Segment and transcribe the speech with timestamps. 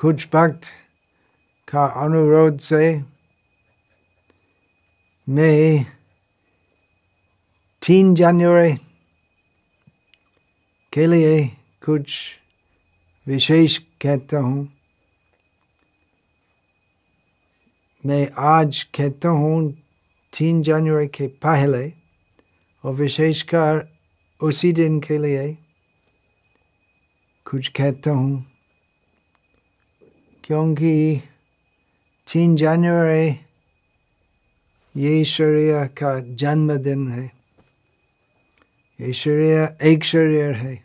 [0.00, 0.64] कुछ भक्त
[1.68, 2.86] का अनुरोध से
[5.26, 5.84] मैं
[7.82, 8.72] तीन जनवरी
[10.92, 11.38] के लिए
[11.84, 12.18] कुछ
[13.26, 14.68] विशेष कहता हूँ
[18.04, 19.72] मैं आज कहता हूँ
[20.32, 21.88] तीन जनवरी के पहले
[22.84, 23.86] और विशेषकर
[24.40, 25.52] उसी दिन के लिए
[27.46, 28.49] कुछ कहता हूँ
[30.44, 31.22] क्योंकि
[32.32, 33.40] तीन जनवरी
[34.96, 37.26] ये शरीर का जन्मदिन है।
[39.00, 39.10] ये
[39.82, 40.84] एक शरीर है।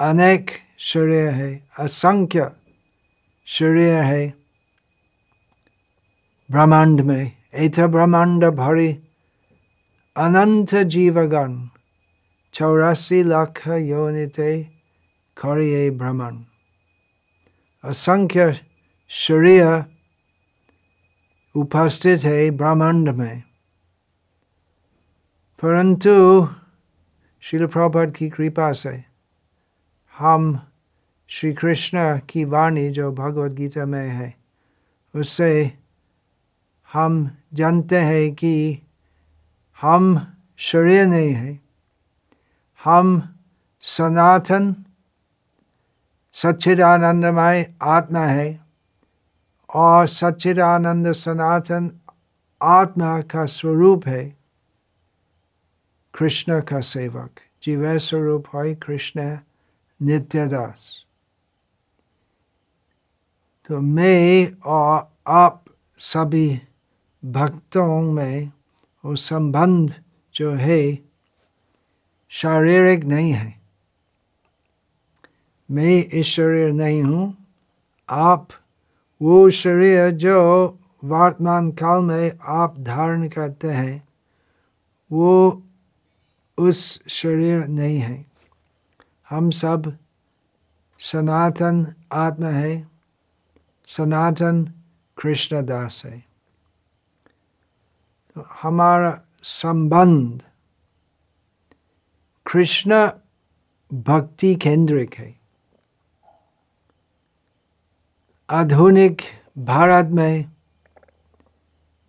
[0.00, 2.50] अनेक शरीर है। असंख्य
[3.46, 4.34] शरीर है।
[6.50, 8.92] ब्रह्मांड में एथ ब्रह्मांड भरी
[10.16, 11.66] अनंत जीवगण
[12.52, 14.62] चौरासी लाख योनिते
[15.36, 16.44] करिए भ्रमण
[17.84, 18.52] असंख्य
[19.08, 19.80] शरीर
[21.56, 23.42] उपस्थित है ब्रह्मांड में।
[25.62, 26.46] परंतु
[27.40, 29.04] शिल प्रभात की कृपा से
[30.18, 30.58] हम
[31.28, 34.34] श्री कृष्ण की वाणी जो भगवत गीता में है,
[35.16, 35.78] उससे
[36.92, 38.78] हम जानते हैं कि
[39.82, 40.18] हम
[40.56, 41.60] शरीर नहीं है।
[42.84, 43.20] हम
[43.80, 44.84] सनातन
[46.32, 48.60] सच्चिदानंदमय आत्मा है
[49.74, 52.00] और सच्चिदानंद सनातन
[52.62, 54.36] आत्मा का स्वरूप है।
[56.14, 57.30] कृष्ण का सेवक,
[57.62, 59.38] जीव स्वरूप है कृष्ण
[60.02, 61.04] नित्यदास।
[63.66, 65.64] तो मैं और आप
[65.98, 66.60] सभी
[67.24, 68.52] भक्तों में
[69.04, 70.02] वो संबंध
[70.34, 70.98] जो है
[72.28, 73.59] शारीरिक नहीं है।
[75.70, 77.46] मैं इस शरीर नहीं हूँ।
[78.10, 78.48] आप,
[79.22, 80.66] वो शरीर जो
[81.04, 84.08] वर्तमान काल में आप धारण करते हैं,
[85.12, 85.62] वो
[86.58, 88.26] उस शरीर नहीं है।
[89.30, 89.98] हम सब
[90.98, 92.88] सनातन आत्मा है।
[93.84, 94.72] सनातन
[95.22, 96.24] कृष्णदास है।
[98.34, 100.42] तो हमारा संबंध
[102.52, 103.10] कृष्ण
[103.94, 105.39] भक्ति केंद्रिक है।
[108.52, 109.22] आधुनिक
[109.58, 110.52] भारत में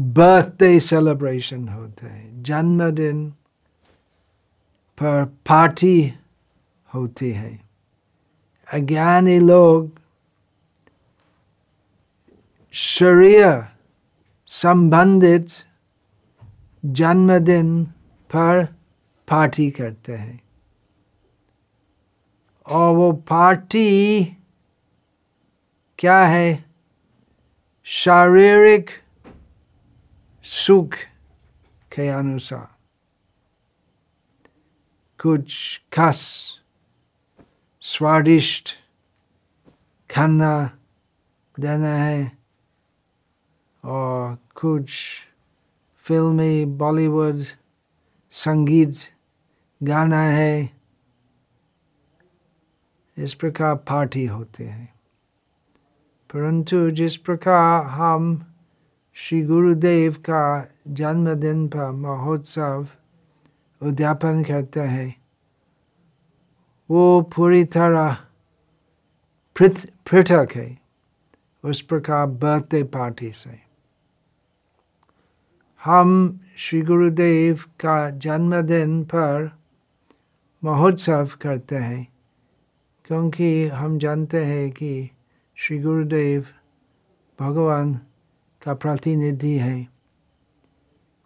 [0.00, 3.30] बर्थडे सेलिब्रेशन होते हैं। जन्मदिन
[4.98, 6.14] पर पार्टी
[6.94, 7.60] होती है।
[8.72, 10.00] अज्ञानी लोग
[12.72, 13.64] शरीर
[14.46, 15.46] संबंधित
[16.84, 17.84] जन्मदिन
[18.30, 18.64] पर
[19.28, 20.40] पार्टी करते हैं।
[22.66, 24.24] और वो पार्टी
[25.98, 26.64] क्या है?
[27.84, 28.90] शारीरिक
[30.44, 30.94] सुख
[31.92, 32.74] के अनुसार
[35.22, 36.52] कुछ खास,
[37.80, 38.70] स्वादिष्ट
[40.10, 40.78] खाना
[41.60, 42.38] देना है।
[43.84, 44.90] और कुछ
[45.96, 47.36] फिल्मी बॉलीवुड
[48.30, 48.94] संगीत
[49.82, 50.70] गाना है।
[53.18, 54.97] इस प्रकार पार्टी होते हैं।
[56.30, 58.24] परंतु जिस प्रकार हम
[59.16, 60.42] श्री गुरुदेव का
[60.88, 62.86] जन्मदिन पर महोत्सव
[63.82, 65.14] उद्यापन करते हैं,
[66.90, 68.16] वो पूरी तरह
[69.56, 70.68] पृथक है
[71.64, 73.58] उस प्रकार बर्थडे पार्टी से।
[75.82, 79.50] हम श्री गुरुदेव का जन्मदिन पर
[80.62, 82.06] महोत्सव करते हैं,
[83.04, 85.10] क्योंकि हम जानते हैं कि
[85.58, 86.46] श्री गुरुदेव
[87.38, 87.92] भगवान
[88.62, 89.88] का प्रतिनिधि है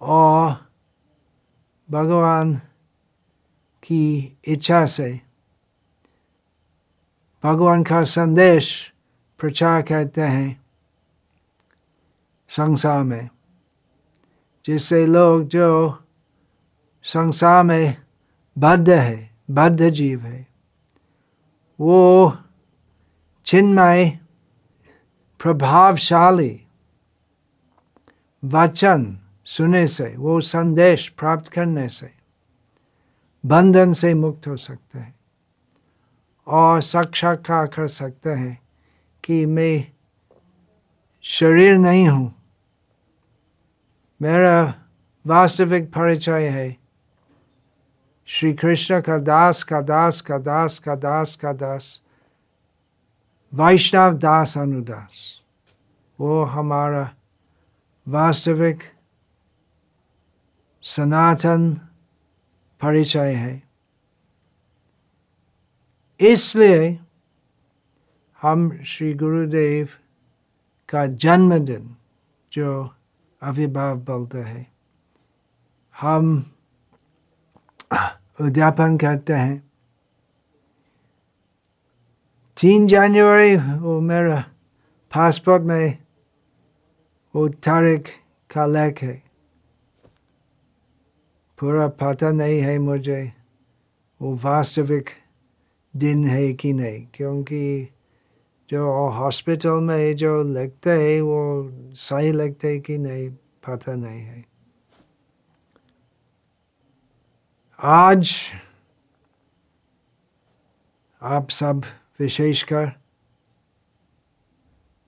[0.00, 0.50] और
[1.88, 2.54] भगवान
[3.82, 5.08] की इच्छा से
[7.44, 8.70] भगवान का संदेश
[9.40, 10.60] प्रचार करते हैं
[12.50, 13.28] संसार में
[14.64, 15.70] जिससे लोग जो
[17.04, 17.96] संसार में
[18.56, 20.46] बद्ध है बद्ध जीव है
[21.80, 22.02] वो
[23.46, 24.18] चिन्मय
[25.40, 26.50] प्रभावशाली
[28.42, 29.04] वचन
[29.46, 32.10] सुने से वो संदेश प्राप्त करने से
[33.44, 35.14] बंधन से मुक्त हो सकते हैं
[36.46, 38.58] और साक्षात्कार कर सकते हैं
[39.24, 39.84] कि मैं
[41.24, 42.34] शरीर नहीं हूँ
[44.20, 44.74] मेरा
[45.24, 46.76] वास्तविक परिचय है
[48.28, 52.00] श्री कृष्ण का दास का दास का दास का दास का दास
[53.56, 55.16] वैष्णव दास अनुदास
[56.18, 57.08] वो हमारा
[58.06, 58.82] वास्तविक
[60.84, 61.70] सनातन
[62.80, 63.62] परिचय है
[66.20, 66.98] इसलिए
[68.42, 69.88] हम श्री गुरुदेव
[70.88, 71.94] का जन्मदिन
[72.52, 72.72] जो
[73.42, 74.66] अभिभाव बोलते हैं
[75.94, 76.34] हम
[78.40, 79.65] उद्यापन करते हैं
[82.56, 84.38] तीन जनवरी वो मेरा
[85.12, 85.98] पासपोर्ट में
[87.34, 88.08] वो तारीख
[88.50, 89.14] का लेख है
[91.58, 93.20] पूरा पता नहीं है मुझे
[94.20, 95.10] वो वास्तविक
[95.94, 97.88] दिन है कि नहीं क्योंकि
[98.70, 101.42] जो हॉस्पिटल में जो लिखते है वो
[101.98, 103.28] सही लिखते है कि नहीं
[103.68, 104.44] पता नहीं है
[107.80, 108.34] आज
[111.22, 111.82] आप सब
[112.20, 112.92] विशेषकर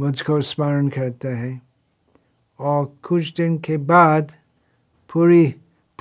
[0.00, 1.62] मुझको स्मरण करते हैं।
[2.58, 4.32] और कुछ दिन के बाद
[5.12, 5.46] पूरी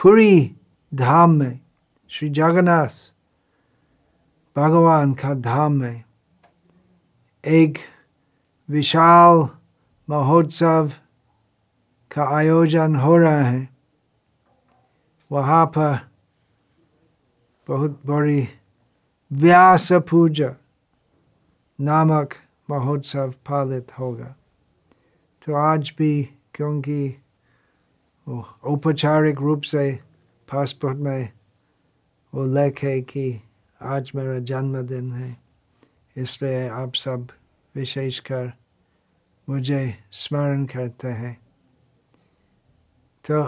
[0.01, 0.55] पूरी
[0.93, 1.59] धाम में,
[2.09, 3.13] श्री जगन्नाथ
[4.57, 6.03] भगवान का धाम में
[7.45, 7.77] एक
[8.69, 9.49] विशाल
[10.09, 10.91] महोत्सव
[12.11, 13.69] का आयोजन हो रहा है।
[15.31, 16.09] वहाँ पर
[17.67, 18.47] बहुत बड़ी
[19.31, 20.58] व्यास पूजा
[21.79, 22.33] नामक
[22.69, 24.35] महोत्सव पालित होगा
[25.41, 26.23] तो आज भी
[26.53, 27.15] क्योंकि
[28.27, 29.91] औपचारिक रूप से
[30.47, 31.29] पासपोर्ट में
[32.33, 33.41] वो लिखे कि
[33.81, 35.35] आज मेरा जन्मदिन है
[36.15, 37.27] इसलिए आप सब
[37.75, 38.51] विशेषकर
[39.47, 41.37] मुझे स्मरण करते हैं
[43.25, 43.41] तो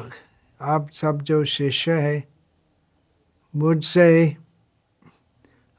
[0.62, 2.24] आप सब जो शिष्य है
[3.54, 4.38] मुझसे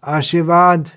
[0.04, 0.88] आशीर्वाद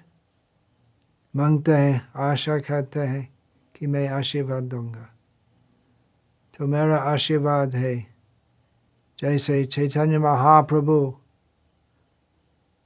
[1.35, 3.33] मांगते हैं, आशा करते हैं
[3.75, 5.09] कि मैं आशीर्वाद दूँगा।
[6.57, 8.15] तो मेरा आशीर्वाद है,
[9.19, 11.15] जैसे चैतन्य महाप्रभु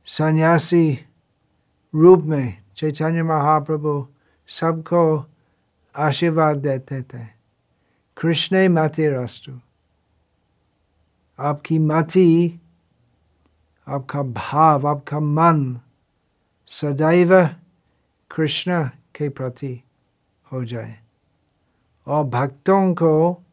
[0.05, 0.99] सन्यासी
[1.95, 4.07] रूप में चैतन्य महाप्रभु
[4.47, 5.25] सबको
[5.95, 7.25] आशीर्वाद देते थे।
[8.17, 9.61] कृष्ण मति राष्ट्र
[11.39, 12.59] आपकी मति,
[13.87, 15.79] आपका भाव, आपका मन
[16.67, 17.49] सदैव
[18.31, 19.81] कृष्ण के प्रति
[20.51, 20.99] हो जाए।
[22.07, 23.43] और भक्तों को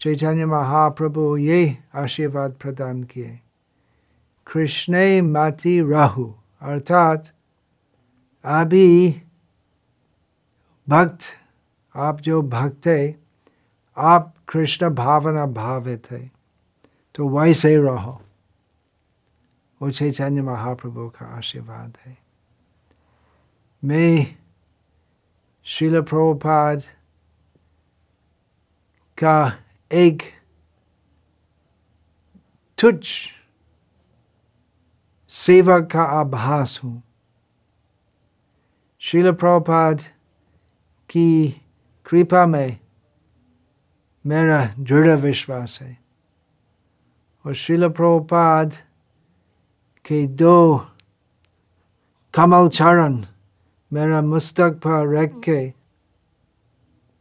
[0.00, 3.40] चैतन्य महाप्रभु ये आशीर्वाद प्रदान किए।
[4.46, 7.32] कृष्ण मति राहु, अर्थात
[8.44, 9.22] अभी
[10.88, 11.18] भक्त,
[11.94, 13.20] आप जो भक्त है,
[13.96, 16.30] आप कृष्ण भावना भावित है
[17.14, 18.20] तो वैसे ही रहो।
[19.82, 22.16] वो चैतन्य महाप्रभु का आशीर्वाद है।
[23.82, 24.36] मैं
[25.66, 26.82] शिल प्रभुपाद
[29.18, 29.36] का
[29.90, 30.22] एक
[32.78, 33.06] तुच्छ
[35.30, 37.02] सेवा का आभास हूँ
[39.02, 40.02] शिल प्रभुपाद
[41.10, 41.48] की
[42.06, 42.78] कृपा में
[44.24, 45.96] मेरा दृढ़ विश्वास है
[47.44, 48.74] और शिल प्रभुपाद
[50.04, 50.56] के दो
[52.34, 53.22] कमल चरण
[53.92, 55.72] मेरा मुस्तक पर रख के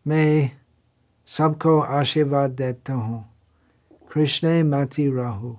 [0.08, 0.52] मैं
[1.28, 3.30] सबको आशीर्वाद देता हूँ।
[4.14, 5.56] कृष्ण माती राहु।